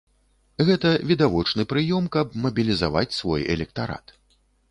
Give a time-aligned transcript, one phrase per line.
[0.69, 4.05] Гэта відавочны прыём, каб мабілізаваць свой электарат.